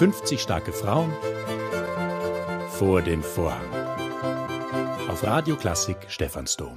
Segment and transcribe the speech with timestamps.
[0.00, 1.12] 50 starke Frauen
[2.70, 3.68] vor den Vorhang.
[5.10, 6.74] Auf Radio Klassik Stephansdom.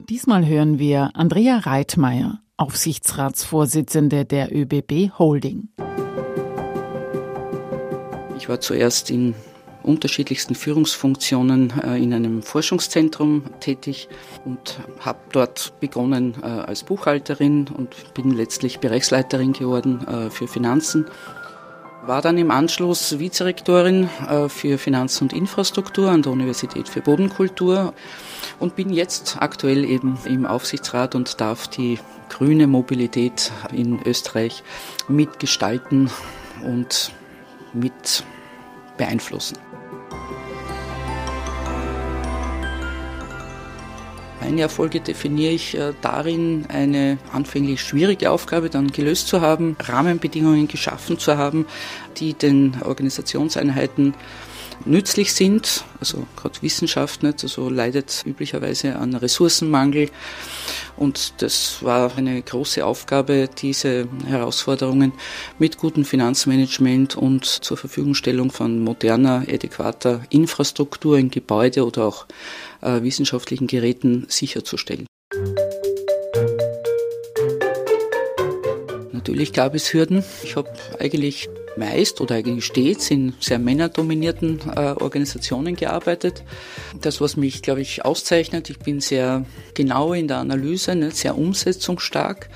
[0.00, 5.70] Diesmal hören wir Andrea Reitmeier, Aufsichtsratsvorsitzende der ÖBB Holding.
[8.36, 9.34] Ich war zuerst in
[9.86, 14.08] unterschiedlichsten Führungsfunktionen äh, in einem Forschungszentrum tätig
[14.44, 21.06] und habe dort begonnen äh, als Buchhalterin und bin letztlich Bereichsleiterin geworden äh, für Finanzen.
[22.04, 24.08] War dann im Anschluss Vizerektorin
[24.46, 27.94] für Finanzen und Infrastruktur an der Universität für Bodenkultur
[28.60, 31.98] und bin jetzt aktuell eben im Aufsichtsrat und darf die
[32.28, 34.62] grüne Mobilität in Österreich
[35.08, 36.08] mitgestalten
[36.62, 37.10] und
[37.72, 38.24] mit
[38.96, 39.58] beeinflussen.
[44.46, 50.68] Meine Erfolge definiere ich äh, darin, eine anfänglich schwierige Aufgabe dann gelöst zu haben, Rahmenbedingungen
[50.68, 51.66] geschaffen zu haben,
[52.18, 54.14] die den Organisationseinheiten
[54.84, 55.84] nützlich sind.
[56.00, 60.10] Also gerade Wissenschaft nicht, also leidet üblicherweise an Ressourcenmangel.
[60.96, 65.12] Und das war eine große Aufgabe, diese Herausforderungen
[65.58, 72.26] mit gutem Finanzmanagement und zur Verfügungstellung von moderner, adäquater Infrastruktur in Gebäude oder auch
[72.82, 75.06] äh, wissenschaftlichen Geräten sicherzustellen.
[79.12, 80.24] Natürlich gab es Hürden.
[80.44, 86.42] Ich habe eigentlich meist oder eigentlich stets in sehr männerdominierten äh, Organisationen gearbeitet.
[87.00, 89.44] Das, was mich, glaube ich, auszeichnet, ich bin sehr
[89.74, 92.48] genau in der Analyse, ne, sehr umsetzungsstark.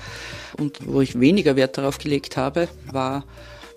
[0.57, 3.23] Und wo ich weniger Wert darauf gelegt habe, war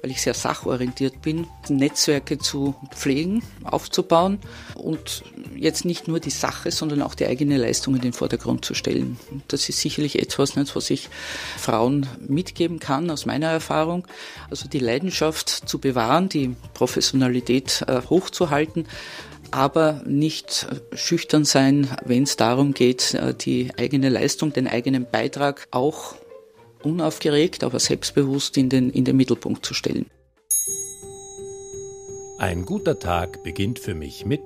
[0.05, 4.39] weil ich sehr sachorientiert bin, Netzwerke zu pflegen, aufzubauen
[4.75, 5.25] und
[5.57, 9.19] jetzt nicht nur die Sache, sondern auch die eigene Leistung in den Vordergrund zu stellen.
[9.49, 11.09] Das ist sicherlich etwas, was ich
[11.57, 14.07] Frauen mitgeben kann aus meiner Erfahrung.
[14.51, 18.87] Also die Leidenschaft zu bewahren, die Professionalität äh, hochzuhalten,
[19.53, 25.67] aber nicht schüchtern sein, wenn es darum geht, äh, die eigene Leistung, den eigenen Beitrag
[25.71, 26.15] auch
[26.85, 30.07] unaufgeregt, aber selbstbewusst in den, in den Mittelpunkt zu stellen.
[32.39, 34.43] Ein guter Tag beginnt für mich mit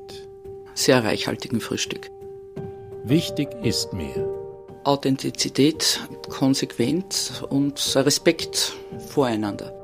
[0.75, 2.11] sehr reichhaltigem Frühstück.
[3.05, 4.29] Wichtig ist mir
[4.85, 8.75] Authentizität, Konsequenz und Respekt
[9.09, 9.75] voreinander.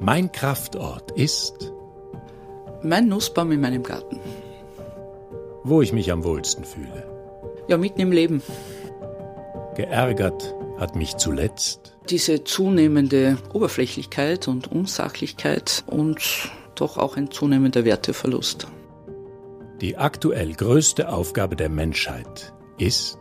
[0.00, 1.72] Mein Kraftort ist
[2.82, 4.20] mein Nussbaum in meinem Garten.
[5.64, 7.06] Wo ich mich am wohlsten fühle.
[7.68, 8.42] Ja, mitten im Leben.
[9.74, 16.20] Geärgert hat mich zuletzt diese zunehmende Oberflächlichkeit und Unsachlichkeit und
[16.74, 18.68] doch auch ein zunehmender Werteverlust.
[19.80, 23.18] Die aktuell größte Aufgabe der Menschheit ist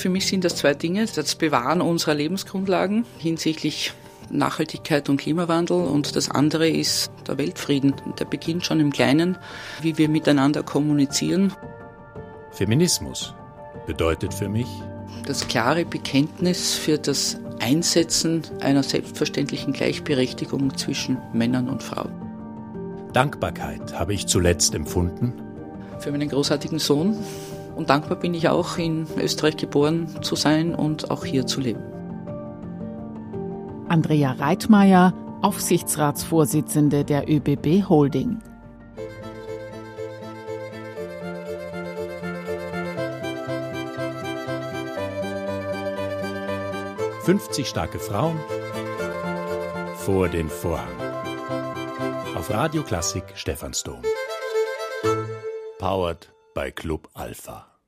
[0.00, 1.04] für mich sind das zwei Dinge.
[1.14, 3.92] Das Bewahren unserer Lebensgrundlagen hinsichtlich
[4.30, 7.94] Nachhaltigkeit und Klimawandel und das andere ist der Weltfrieden.
[8.18, 9.36] Der beginnt schon im Kleinen,
[9.82, 11.52] wie wir miteinander kommunizieren.
[12.52, 13.34] Feminismus
[13.86, 14.68] bedeutet für mich
[15.26, 22.12] das klare Bekenntnis für das Einsetzen einer selbstverständlichen Gleichberechtigung zwischen Männern und Frauen.
[23.12, 25.32] Dankbarkeit habe ich zuletzt empfunden.
[25.98, 27.16] Für meinen großartigen Sohn.
[27.76, 31.80] Und dankbar bin ich auch, in Österreich geboren zu sein und auch hier zu leben.
[33.88, 38.38] Andrea Reitmeier, Aufsichtsratsvorsitzende der ÖBB Holding.
[47.30, 48.40] 50 starke Frauen
[49.94, 51.00] vor den Vorhang.
[52.34, 54.02] Auf Radio Klassik Stephansdom.
[55.78, 57.79] Powered by Club Alpha.